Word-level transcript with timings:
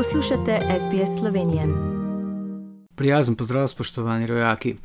Poslušate 0.00 0.58
SBS 0.78 1.18
Slovenijo. 1.18 1.62
Prijazen 2.94 3.34
pozdrav, 3.34 3.68
spoštovani 3.68 4.26
rojaki. 4.26 4.76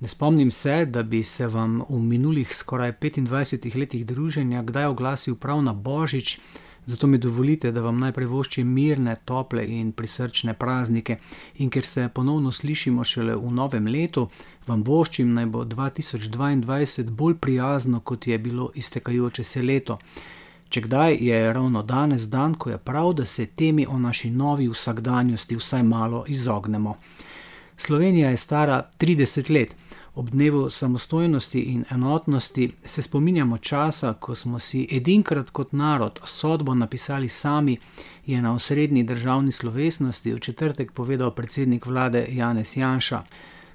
Ne 0.00 0.08
spomnim 0.08 0.50
se, 0.50 0.86
da 0.86 1.02
bi 1.02 1.22
se 1.22 1.46
vam 1.46 1.82
v 1.88 1.98
minulih 1.98 2.56
skoraj 2.56 2.92
25 2.92 3.76
letih 3.76 4.06
druženja 4.06 4.62
kdaj 4.62 4.84
oglasil 4.84 5.36
prav 5.36 5.62
na 5.62 5.72
Božič, 5.72 6.38
zato 6.86 7.06
mi 7.06 7.18
dovolite, 7.18 7.72
da 7.72 7.80
vam 7.80 7.98
najprej 7.98 8.26
voščim 8.26 8.72
mirne, 8.72 9.16
tople 9.24 9.66
in 9.66 9.92
prisrčne 9.92 10.54
praznike. 10.54 11.16
In 11.54 11.70
ker 11.70 11.84
se 11.84 12.08
ponovno 12.14 12.52
slišimo 12.52 13.04
šele 13.04 13.34
v 13.36 13.50
novem 13.50 13.86
letu, 13.86 14.28
vam 14.66 14.84
voščim 14.84 15.34
naj 15.34 15.46
bo 15.46 15.64
2022 15.64 17.10
bolj 17.10 17.34
prijazno, 17.34 18.00
kot 18.00 18.26
je 18.26 18.38
bilo 18.38 18.70
iztekajoče 18.74 19.44
se 19.44 19.62
leto. 19.62 19.98
Če 20.72 20.80
kdaj 20.80 21.18
je 21.20 21.52
ravno 21.52 21.82
danes 21.82 22.22
dan, 22.32 22.54
ko 22.54 22.70
je 22.70 22.78
prav, 22.78 23.10
da 23.12 23.24
se 23.24 23.44
temi 23.46 23.84
o 23.86 23.98
naši 23.98 24.30
novi 24.30 24.68
vsakdanjosti 24.68 25.56
vsaj 25.56 25.82
malo 25.82 26.24
izognemo. 26.28 26.94
Slovenija 27.76 28.30
je 28.30 28.36
stara 28.36 28.78
30 28.98 29.50
let. 29.52 29.76
Ob 30.14 30.30
dnevu 30.30 30.70
samostojnosti 30.70 31.60
in 31.60 31.84
enotnosti 31.90 32.70
se 32.84 33.02
spominjamo 33.02 33.58
časa, 33.58 34.14
ko 34.14 34.34
smo 34.34 34.58
si 34.58 34.88
edinkrat 34.92 35.50
kot 35.50 35.72
narod 35.72 36.20
sodbo 36.24 36.74
napisali 36.74 37.28
sami, 37.28 37.76
je 38.26 38.42
na 38.42 38.54
osrednji 38.54 39.02
državni 39.02 39.52
slovesnosti 39.52 40.32
v 40.32 40.38
četrtek 40.38 40.92
povedal 40.92 41.30
predsednik 41.30 41.86
vlade 41.86 42.26
Janez 42.28 42.76
Janša. 42.76 43.22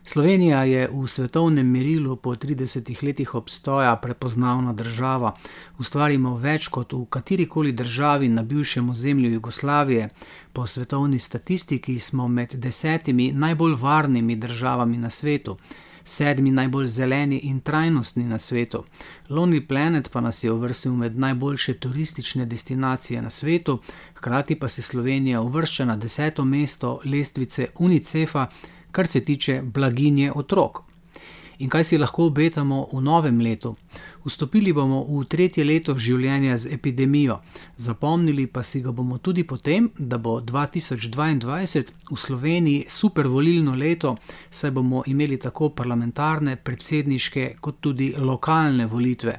Slovenija 0.08 0.64
je 0.64 0.88
v 0.88 1.08
svetovnem 1.08 1.68
merilu 1.68 2.16
po 2.16 2.36
30 2.36 3.04
letih 3.04 3.36
obstoja 3.36 3.96
prepoznavna 3.96 4.74
država. 4.74 5.34
Ustvarimo 5.80 6.38
več 6.38 6.68
kot 6.68 6.94
v 6.94 7.02
katerikoli 7.10 7.72
državi 7.72 8.30
na 8.30 8.44
bivšem 8.44 8.90
ozemlju 8.90 9.32
Jugoslavije. 9.32 10.10
Po 10.54 10.68
svetovni 10.68 11.20
statistiki 11.20 12.00
smo 12.00 12.28
med 12.28 12.56
desetimi 12.56 13.32
najbolj 13.32 13.76
varnimi 13.82 14.36
državami 14.36 14.98
na 14.98 15.10
svetu. 15.10 15.58
Sedmi 16.06 16.52
najbolj 16.52 16.88
zeleni 16.88 17.42
in 17.44 17.60
trajnostni 17.60 18.24
na 18.24 18.38
svetu. 18.38 18.84
Lonely 19.30 19.68
Planet 19.68 20.12
pa 20.12 20.22
nas 20.22 20.44
je 20.44 20.52
uvrstil 20.52 20.96
med 20.96 21.18
najboljše 21.18 21.74
turistične 21.74 22.46
destinacije 22.46 23.22
na 23.22 23.30
svetu, 23.30 23.80
hkrati 24.14 24.56
pa 24.56 24.70
se 24.70 24.82
Slovenija 24.82 25.42
uvršča 25.42 25.86
na 25.86 25.96
deseto 25.96 26.46
mesto 26.46 27.00
lestvice 27.06 27.68
UNICEF-a, 27.80 28.48
kar 28.98 29.08
se 29.08 29.22
tiče 29.22 29.62
blaginje 29.62 30.32
otrok. 30.34 30.82
In 31.60 31.70
kaj 31.70 31.84
si 31.84 31.98
lahko 31.98 32.26
obetamo 32.30 32.88
v 32.94 33.02
novem 33.02 33.40
letu? 33.42 33.76
Vstopili 34.26 34.74
bomo 34.74 35.04
v 35.06 35.24
tretje 35.30 35.64
leto 35.66 35.94
življenja 35.98 36.58
z 36.58 36.74
epidemijo, 36.74 37.40
zapomnili 37.78 38.48
pa 38.48 38.64
si 38.64 38.82
ga 38.82 38.92
bomo 38.92 39.18
tudi 39.18 39.44
potem, 39.44 39.92
da 39.98 40.18
bo 40.18 40.40
2022 40.42 41.84
v 42.10 42.18
Sloveniji 42.18 42.86
super 42.90 43.30
volilno 43.30 43.76
leto, 43.76 44.18
saj 44.50 44.72
bomo 44.72 45.04
imeli 45.08 45.38
tako 45.38 45.70
parlamentarne, 45.70 46.58
predsedniške, 46.58 47.56
kot 47.62 47.82
tudi 47.82 48.14
lokalne 48.18 48.86
volitve. 48.86 49.38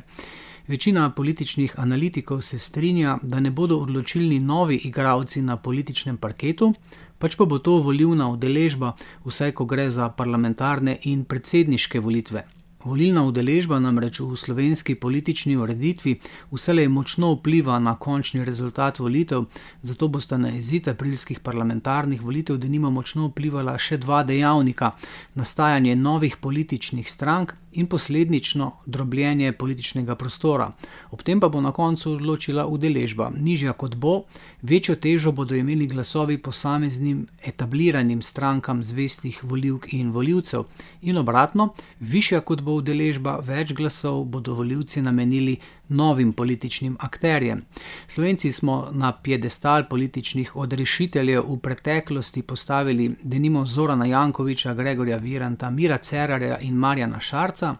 Večina 0.69 1.11
političnih 1.11 1.75
analitikov 1.81 2.43
se 2.43 2.59
strinja, 2.59 3.19
da 3.23 3.41
ne 3.41 3.51
bodo 3.51 3.79
odločilni 3.79 4.39
novi 4.39 4.77
igravci 4.85 5.43
na 5.43 5.57
političnem 5.57 6.17
parketu, 6.17 6.75
pač 7.19 7.37
pa 7.37 7.45
bo 7.45 7.59
to 7.59 7.79
volilna 7.81 8.29
udeležba, 8.29 8.93
vsaj 9.25 9.55
ko 9.57 9.65
gre 9.65 9.89
za 9.91 10.11
parlamentarne 10.13 10.99
in 11.03 11.25
predsedniške 11.25 12.01
volitve. 12.01 12.45
Volilna 12.85 13.25
udeležba 13.27 13.81
namreč 13.83 14.21
v 14.23 14.37
slovenski 14.39 14.95
politični 14.95 15.57
ureditvi 15.59 16.13
vselej 16.53 16.87
močno 16.89 17.33
vpliva 17.35 17.79
na 17.83 17.97
končni 17.99 18.45
rezultat 18.45 18.99
volitev, 19.03 19.49
zato 19.83 20.09
bosta 20.09 20.39
na 20.39 20.53
izid 20.55 20.89
aprilskih 20.89 21.41
parlamentarnih 21.41 22.23
volitev 22.23 22.57
denimo 22.57 22.91
močno 22.91 23.27
vplivala 23.33 23.75
še 23.79 23.99
dva 23.99 24.23
dejavnika: 24.23 24.93
nastajanje 25.35 25.97
novih 25.97 26.37
političnih 26.37 27.11
strank 27.11 27.55
in 27.73 27.87
posledično 27.87 28.71
drobljenje 28.87 29.53
političnega 29.53 30.15
prostora. 30.15 30.71
Ob 31.11 31.23
tem 31.23 31.41
pa 31.41 31.49
bo 31.49 31.61
na 31.61 31.73
koncu 31.73 32.13
odločila 32.13 32.67
udeležba. 32.67 33.31
Nižja 33.35 33.73
kot 33.73 33.97
bo, 33.97 34.23
večjo 34.63 34.95
težo 34.97 35.33
bodo 35.33 35.55
imeli 35.55 35.87
glasovi 35.87 36.39
posameznim 36.39 37.27
etabliranim 37.45 38.23
strankam 38.23 38.83
zvestih 38.83 39.43
voljivk 39.45 39.93
in 39.93 40.11
voljivcev, 40.11 40.65
in 41.03 41.19
obratno, 41.19 41.69
višja 42.01 42.41
kot 42.41 42.63
bo 42.63 42.68
udeležba, 42.75 43.39
več 43.45 43.73
glasov 43.73 44.25
bodo 44.25 44.55
voljivci 44.55 45.03
namenili 45.03 45.57
novim 45.89 46.33
političnim 46.33 46.97
akterjem. 47.01 47.63
Slovenci 48.09 48.53
smo 48.53 48.89
na 48.93 49.13
piedestal 49.13 49.89
političnih 49.89 50.57
odrešiteljev 50.57 51.43
v 51.49 51.57
preteklosti 51.59 52.43
postavili 52.43 53.11
denimo 53.23 53.67
Zorana 53.67 54.07
Jankoviča, 54.07 54.75
Gregorja 54.75 55.17
Viranta, 55.17 55.71
Mira 55.71 55.99
Cerarja 55.99 56.59
in 56.61 56.75
Marjana 56.75 57.21
Šarca. 57.21 57.75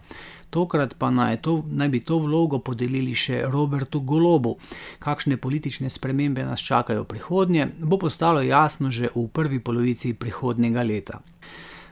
Tokrat 0.51 0.95
pa 0.99 1.11
naj, 1.11 1.37
to, 1.43 1.63
naj 1.69 1.89
bi 1.89 2.01
to 2.01 2.19
vlogo 2.19 2.59
podelili 2.59 3.15
še 3.15 3.43
Robertu 3.53 4.01
Golobu. 4.01 4.57
Kakšne 4.99 5.37
politične 5.37 5.91
spremembe 5.91 6.45
nas 6.45 6.61
čakajo 6.65 7.03
v 7.05 7.11
prihodnje, 7.13 7.67
bo 7.79 7.99
postalo 7.99 8.41
jasno 8.41 8.91
že 8.91 9.13
v 9.15 9.29
prvi 9.29 9.61
polovici 9.61 10.15
prihodnjega 10.15 10.83
leta 10.83 11.21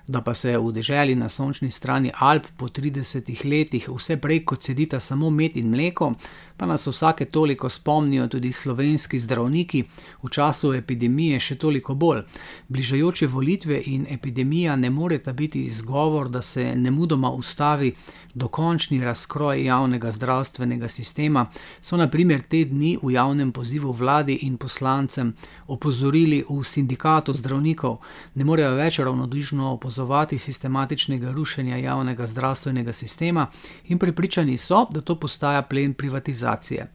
da 0.08 0.20
pa 0.20 0.34
se 0.34 0.58
v 0.58 0.72
deželi 0.72 1.14
na 1.14 1.28
sončni 1.28 1.70
strani 1.70 2.12
Alp 2.18 2.46
po 2.56 2.68
30 2.68 3.44
letih 3.44 3.88
vse 3.88 4.16
prej 4.16 4.44
kot 4.44 4.62
sedita 4.62 5.00
samo 5.00 5.30
med 5.30 5.56
in 5.56 5.70
mleko, 5.70 6.12
pa 6.56 6.66
nas 6.66 6.86
vsake 6.86 7.24
toliko 7.24 7.68
spomnijo 7.68 8.28
tudi 8.28 8.52
slovenski 8.52 9.18
zdravniki, 9.18 9.84
v 10.22 10.28
času 10.30 10.72
epidemije 10.74 11.40
še 11.40 11.56
toliko 11.58 11.94
bolj. 11.94 12.22
Bližajoče 12.68 13.26
volitve 13.26 13.82
in 13.86 14.06
epidemija 14.10 14.76
ne 14.76 14.90
moreta 14.90 15.32
biti 15.32 15.64
izgovor, 15.64 16.28
da 16.28 16.42
se 16.42 16.74
ne 16.76 16.90
mudoma 16.90 17.30
ustavi 17.30 17.92
dokončni 18.34 19.00
razkroj 19.04 19.64
javnega 19.64 20.10
zdravstvenega 20.10 20.88
sistema, 20.88 21.46
so 21.80 21.96
naprimer 21.96 22.42
te 22.42 22.64
dni 22.64 22.98
v 23.02 23.12
javnem 23.12 23.52
pozivu 23.52 23.92
vladi 23.92 24.38
in 24.42 24.56
poslancem 24.56 25.34
opozorili 25.66 26.44
v 26.48 26.64
sindikatu 26.64 27.34
zdravnikov, 27.34 27.98
ne 28.34 28.44
morejo 28.44 28.74
več 28.76 28.98
ravnodušno 28.98 29.72
opazovati 29.96 30.38
sistematičnega 30.38 31.30
rušenja 31.30 31.76
javnega 31.76 32.26
zdravstvenega 32.26 32.92
sistema 32.92 33.46
in 33.84 33.98
pripričani 33.98 34.56
so, 34.56 34.86
da 34.90 35.00
to 35.00 35.14
postaja 35.14 35.62
plen 35.62 35.94
privatizacije. 35.94 36.86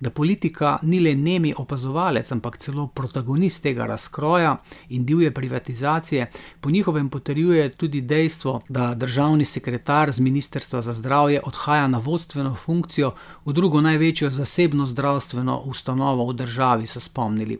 Da 0.00 0.10
politika 0.10 0.78
ni 0.82 1.00
le 1.00 1.14
nemi 1.14 1.54
opazovalec, 1.56 2.32
ampak 2.32 2.56
celo 2.58 2.86
protagonist 2.86 3.62
tega 3.62 3.86
razkroja 3.86 4.56
in 4.88 5.04
divje 5.04 5.30
privatizacije, 5.34 6.30
po 6.60 6.70
njihovem 6.70 7.10
potrjuje 7.10 7.68
tudi 7.68 8.00
dejstvo, 8.00 8.62
da 8.68 8.94
državni 8.94 9.44
sekretar 9.44 10.12
z 10.12 10.20
ministrstva 10.20 10.82
za 10.82 10.92
zdravje 10.92 11.40
odhaja 11.44 11.88
na 11.88 11.98
vodstveno 11.98 12.54
funkcijo 12.54 13.12
v 13.44 13.52
drugo 13.52 13.80
največjo 13.80 14.30
zasebno 14.30 14.86
zdravstveno 14.86 15.58
ustanovo 15.58 16.26
v 16.26 16.32
državi, 16.32 16.86
so 16.86 17.00
spomnili. 17.00 17.58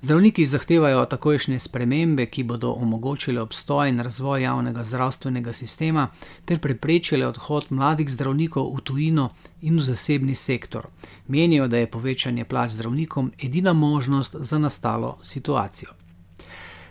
Zdravniki 0.00 0.46
zahtevajo 0.46 1.04
takojšnje 1.04 1.58
spremembe, 1.58 2.26
ki 2.26 2.42
bodo 2.42 2.70
omogočile 2.70 3.42
obstoj 3.42 3.88
in 3.88 4.00
razvoj 4.00 4.42
javnega 4.42 4.84
zdravstvenega 4.84 5.52
sistema 5.52 6.08
ter 6.44 6.60
preprečile 6.60 7.26
odhod 7.26 7.66
mladih 7.70 8.10
zdravnikov 8.10 8.70
v 8.76 8.80
tujino 8.80 9.30
in 9.60 9.78
v 9.78 9.82
zasebni 9.82 10.34
sektor. 10.34 10.86
Menijo, 11.26 11.66
da 11.68 11.78
je 11.78 11.90
povečanje 11.90 12.44
plač 12.44 12.70
zdravnikom 12.70 13.32
edina 13.42 13.72
možnost 13.72 14.36
za 14.38 14.58
nastalo 14.58 15.18
situacijo. 15.22 15.90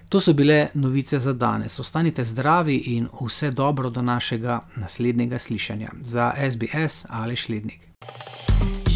To 0.09 0.21
so 0.21 0.33
bile 0.33 0.67
novice 0.73 1.19
za 1.19 1.33
danes. 1.33 1.79
Ostanite 1.79 2.23
zdravi 2.25 2.75
in 2.75 3.07
vse 3.21 3.51
dobro 3.51 3.89
do 3.89 4.01
našega 4.01 4.59
naslednjega 4.75 5.39
slišanja. 5.39 5.91
Za 6.01 6.33
SBS 6.51 7.05
ali 7.09 7.35
Šlednik. 7.35 7.87